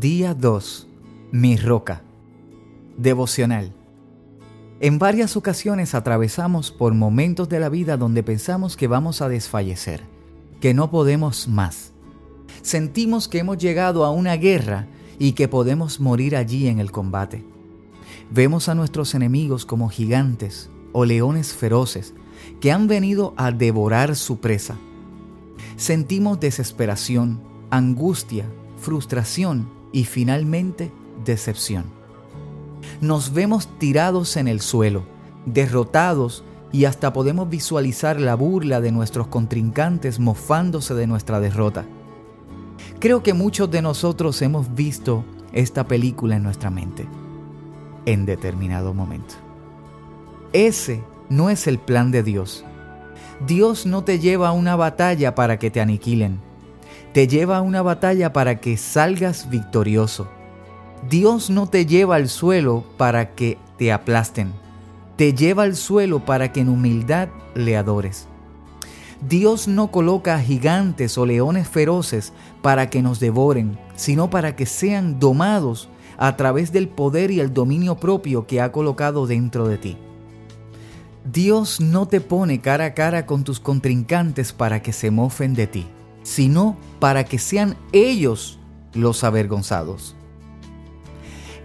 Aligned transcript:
Día 0.00 0.34
2. 0.34 0.88
Mi 1.30 1.56
roca. 1.56 2.02
Devocional. 2.96 3.72
En 4.80 4.98
varias 4.98 5.36
ocasiones 5.36 5.94
atravesamos 5.94 6.72
por 6.72 6.94
momentos 6.94 7.48
de 7.48 7.60
la 7.60 7.68
vida 7.68 7.96
donde 7.96 8.24
pensamos 8.24 8.76
que 8.76 8.88
vamos 8.88 9.22
a 9.22 9.28
desfallecer, 9.28 10.02
que 10.60 10.74
no 10.74 10.90
podemos 10.90 11.46
más. 11.46 11.92
Sentimos 12.60 13.28
que 13.28 13.38
hemos 13.38 13.58
llegado 13.58 14.04
a 14.04 14.10
una 14.10 14.34
guerra 14.34 14.88
y 15.20 15.34
que 15.34 15.46
podemos 15.46 16.00
morir 16.00 16.34
allí 16.34 16.66
en 16.66 16.80
el 16.80 16.90
combate. 16.90 17.44
Vemos 18.32 18.68
a 18.68 18.74
nuestros 18.74 19.14
enemigos 19.14 19.64
como 19.64 19.90
gigantes 19.90 20.70
o 20.90 21.04
leones 21.04 21.52
feroces 21.52 22.14
que 22.60 22.72
han 22.72 22.88
venido 22.88 23.32
a 23.36 23.52
devorar 23.52 24.16
su 24.16 24.40
presa. 24.40 24.76
Sentimos 25.76 26.40
desesperación, 26.40 27.40
angustia, 27.70 28.44
frustración 28.76 29.83
y 29.94 30.04
finalmente 30.04 30.92
decepción. 31.24 31.84
Nos 33.00 33.32
vemos 33.32 33.68
tirados 33.78 34.36
en 34.36 34.48
el 34.48 34.60
suelo, 34.60 35.04
derrotados 35.46 36.44
y 36.72 36.84
hasta 36.84 37.12
podemos 37.12 37.48
visualizar 37.48 38.20
la 38.20 38.34
burla 38.34 38.80
de 38.80 38.90
nuestros 38.90 39.28
contrincantes 39.28 40.18
mofándose 40.18 40.94
de 40.94 41.06
nuestra 41.06 41.38
derrota. 41.38 41.86
Creo 42.98 43.22
que 43.22 43.34
muchos 43.34 43.70
de 43.70 43.82
nosotros 43.82 44.42
hemos 44.42 44.74
visto 44.74 45.24
esta 45.52 45.86
película 45.86 46.36
en 46.36 46.42
nuestra 46.42 46.70
mente 46.70 47.06
en 48.04 48.26
determinado 48.26 48.92
momento. 48.94 49.34
Ese 50.52 51.02
no 51.28 51.50
es 51.50 51.68
el 51.68 51.78
plan 51.78 52.10
de 52.10 52.24
Dios. 52.24 52.64
Dios 53.46 53.86
no 53.86 54.02
te 54.02 54.18
lleva 54.18 54.48
a 54.48 54.52
una 54.52 54.74
batalla 54.74 55.36
para 55.36 55.58
que 55.58 55.70
te 55.70 55.80
aniquilen 55.80 56.40
te 57.14 57.28
lleva 57.28 57.58
a 57.58 57.62
una 57.62 57.80
batalla 57.80 58.32
para 58.32 58.56
que 58.56 58.76
salgas 58.76 59.48
victorioso. 59.48 60.26
Dios 61.08 61.48
no 61.48 61.68
te 61.68 61.86
lleva 61.86 62.16
al 62.16 62.28
suelo 62.28 62.84
para 62.96 63.36
que 63.36 63.56
te 63.78 63.92
aplasten. 63.92 64.52
Te 65.14 65.32
lleva 65.32 65.62
al 65.62 65.76
suelo 65.76 66.24
para 66.24 66.50
que 66.50 66.58
en 66.58 66.68
humildad 66.68 67.28
le 67.54 67.76
adores. 67.76 68.26
Dios 69.28 69.68
no 69.68 69.92
coloca 69.92 70.40
gigantes 70.40 71.16
o 71.16 71.24
leones 71.24 71.68
feroces 71.68 72.32
para 72.62 72.90
que 72.90 73.00
nos 73.00 73.20
devoren, 73.20 73.78
sino 73.94 74.28
para 74.28 74.56
que 74.56 74.66
sean 74.66 75.20
domados 75.20 75.88
a 76.16 76.34
través 76.34 76.72
del 76.72 76.88
poder 76.88 77.30
y 77.30 77.38
el 77.38 77.54
dominio 77.54 77.94
propio 77.94 78.48
que 78.48 78.60
ha 78.60 78.72
colocado 78.72 79.28
dentro 79.28 79.68
de 79.68 79.78
ti. 79.78 79.96
Dios 81.32 81.80
no 81.80 82.08
te 82.08 82.20
pone 82.20 82.60
cara 82.60 82.86
a 82.86 82.94
cara 82.94 83.24
con 83.24 83.44
tus 83.44 83.60
contrincantes 83.60 84.52
para 84.52 84.82
que 84.82 84.92
se 84.92 85.12
mofen 85.12 85.54
de 85.54 85.68
ti 85.68 85.86
sino 86.24 86.76
para 86.98 87.24
que 87.24 87.38
sean 87.38 87.76
ellos 87.92 88.58
los 88.92 89.22
avergonzados. 89.22 90.16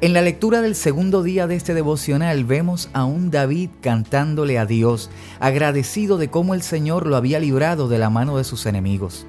En 0.02 0.14
la 0.14 0.22
lectura 0.22 0.62
del 0.62 0.76
segundo 0.76 1.24
día 1.24 1.46
de 1.46 1.56
este 1.56 1.74
devocional 1.74 2.46
vemos 2.46 2.90
a 2.94 3.04
un 3.04 3.32
David 3.32 3.70
cantándole 3.82 4.58
a 4.58 4.66
Dios, 4.66 5.10
agradecido 5.42 6.18
de 6.18 6.30
cómo 6.30 6.54
el 6.54 6.62
Señor 6.62 7.06
lo 7.06 7.18
había 7.18 7.40
librado 7.40 7.90
de 7.90 7.98
la 7.98 8.10
mano 8.10 8.38
de 8.38 8.46
sus 8.46 8.66
enemigos. 8.66 9.26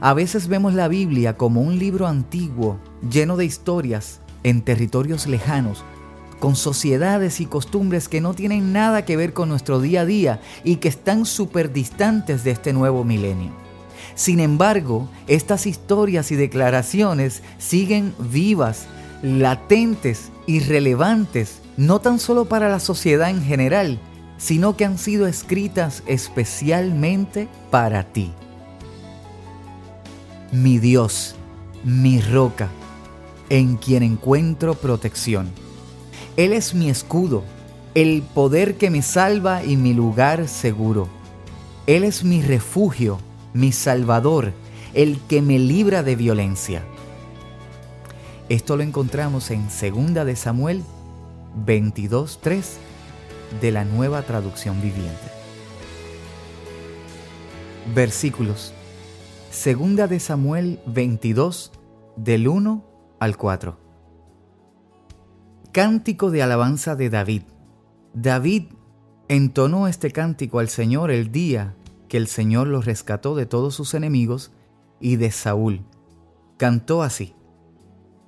A 0.00 0.12
veces 0.14 0.48
vemos 0.48 0.74
la 0.74 0.88
Biblia 0.88 1.36
como 1.36 1.60
un 1.60 1.78
libro 1.78 2.08
antiguo, 2.08 2.80
lleno 3.08 3.36
de 3.36 3.44
historias, 3.44 4.20
en 4.42 4.62
territorios 4.62 5.28
lejanos, 5.28 5.84
con 6.40 6.56
sociedades 6.56 7.40
y 7.40 7.46
costumbres 7.46 8.08
que 8.08 8.20
no 8.20 8.34
tienen 8.34 8.72
nada 8.72 9.04
que 9.04 9.16
ver 9.16 9.32
con 9.32 9.48
nuestro 9.48 9.80
día 9.80 10.00
a 10.00 10.06
día 10.06 10.40
y 10.64 10.76
que 10.76 10.88
están 10.88 11.24
súper 11.24 11.72
distantes 11.72 12.42
de 12.42 12.50
este 12.50 12.72
nuevo 12.72 13.04
milenio. 13.04 13.69
Sin 14.14 14.40
embargo, 14.40 15.08
estas 15.26 15.66
historias 15.66 16.30
y 16.30 16.36
declaraciones 16.36 17.42
siguen 17.58 18.14
vivas, 18.18 18.86
latentes 19.22 20.30
y 20.46 20.60
relevantes, 20.60 21.60
no 21.76 22.00
tan 22.00 22.18
solo 22.18 22.46
para 22.46 22.68
la 22.68 22.80
sociedad 22.80 23.30
en 23.30 23.42
general, 23.42 23.98
sino 24.38 24.76
que 24.76 24.84
han 24.84 24.98
sido 24.98 25.26
escritas 25.26 26.02
especialmente 26.06 27.48
para 27.70 28.04
ti. 28.04 28.32
Mi 30.52 30.78
Dios, 30.78 31.36
mi 31.84 32.20
roca, 32.20 32.68
en 33.50 33.76
quien 33.76 34.02
encuentro 34.02 34.74
protección. 34.74 35.50
Él 36.36 36.52
es 36.52 36.74
mi 36.74 36.88
escudo, 36.88 37.44
el 37.94 38.22
poder 38.22 38.76
que 38.76 38.90
me 38.90 39.02
salva 39.02 39.64
y 39.64 39.76
mi 39.76 39.92
lugar 39.92 40.48
seguro. 40.48 41.08
Él 41.86 42.04
es 42.04 42.24
mi 42.24 42.40
refugio 42.40 43.18
mi 43.52 43.72
Salvador, 43.72 44.52
el 44.94 45.18
que 45.28 45.42
me 45.42 45.58
libra 45.58 46.02
de 46.02 46.16
violencia. 46.16 46.82
Esto 48.48 48.76
lo 48.76 48.82
encontramos 48.82 49.50
en 49.50 49.64
2 49.64 50.26
de 50.26 50.36
Samuel 50.36 50.82
22.3 51.64 52.64
de 53.60 53.72
la 53.72 53.84
nueva 53.84 54.22
traducción 54.22 54.80
viviente. 54.80 55.30
Versículos 57.94 58.72
2 59.50 60.08
de 60.08 60.20
Samuel 60.20 60.80
22 60.86 61.72
del 62.16 62.48
1 62.48 62.84
al 63.18 63.36
4. 63.36 63.78
Cántico 65.72 66.30
de 66.30 66.42
alabanza 66.42 66.96
de 66.96 67.10
David. 67.10 67.42
David 68.14 68.64
entonó 69.28 69.86
este 69.86 70.10
cántico 70.10 70.58
al 70.58 70.68
Señor 70.68 71.10
el 71.10 71.30
día 71.30 71.76
que 72.10 72.16
el 72.16 72.26
Señor 72.26 72.66
los 72.66 72.86
rescató 72.86 73.36
de 73.36 73.46
todos 73.46 73.76
sus 73.76 73.94
enemigos 73.94 74.50
y 75.00 75.14
de 75.14 75.30
Saúl. 75.30 75.82
Cantó 76.58 77.02
así, 77.02 77.34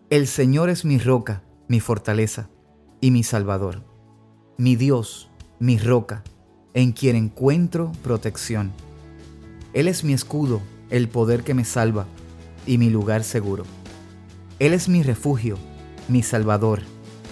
El 0.08 0.28
Señor 0.28 0.70
es 0.70 0.84
mi 0.84 0.98
roca, 0.98 1.42
mi 1.66 1.80
fortaleza 1.80 2.48
y 3.00 3.10
mi 3.10 3.24
salvador, 3.24 3.82
mi 4.56 4.76
Dios, 4.76 5.30
mi 5.58 5.78
roca, 5.78 6.22
en 6.74 6.92
quien 6.92 7.16
encuentro 7.16 7.90
protección. 8.04 8.70
Él 9.74 9.88
es 9.88 10.04
mi 10.04 10.12
escudo, 10.12 10.62
el 10.88 11.08
poder 11.08 11.42
que 11.42 11.54
me 11.54 11.64
salva 11.64 12.06
y 12.66 12.78
mi 12.78 12.88
lugar 12.88 13.24
seguro. 13.24 13.64
Él 14.60 14.74
es 14.74 14.88
mi 14.88 15.02
refugio, 15.02 15.58
mi 16.08 16.22
salvador, 16.22 16.82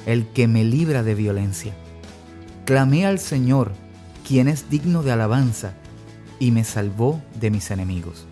el 0.04 0.26
que 0.26 0.48
me 0.48 0.64
libra 0.64 1.04
de 1.04 1.14
violencia. 1.14 1.74
Clamé 2.64 3.06
al 3.06 3.20
Señor, 3.20 3.70
quien 4.26 4.48
es 4.48 4.68
digno 4.68 5.04
de 5.04 5.12
alabanza, 5.12 5.74
y 6.40 6.50
me 6.50 6.64
salvó 6.64 7.22
de 7.38 7.50
mis 7.52 7.70
enemigos. 7.70 8.26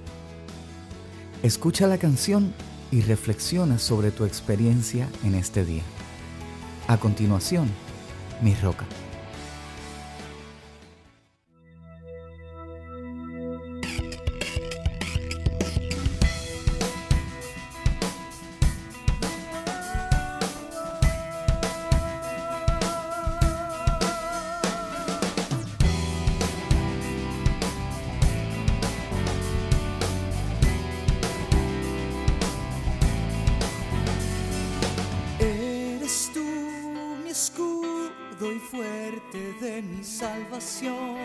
Escucha 1.44 1.86
la 1.86 1.98
canción 1.98 2.52
y 2.90 3.02
reflexiona 3.02 3.78
sobre 3.78 4.10
tu 4.10 4.24
experiencia 4.24 5.08
en 5.22 5.36
este 5.36 5.64
día. 5.64 5.82
A 6.88 6.96
continuación, 6.96 7.68
mi 8.42 8.54
roca. 8.56 8.86
Fuerte 38.60 39.52
de 39.60 39.82
mi 39.82 40.04
salvación. 40.04 41.16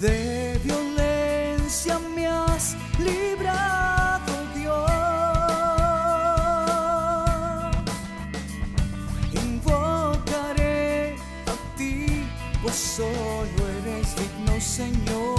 De 0.00 0.58
violencia 0.64 1.98
me 2.14 2.26
has 2.26 2.74
librado, 2.98 4.32
Dios. 4.54 4.90
Invocaré 9.32 11.16
a 11.46 11.76
ti, 11.76 12.26
pues 12.62 12.74
solo 12.74 13.68
eres 13.82 14.16
digno, 14.16 14.60
Señor. 14.60 15.33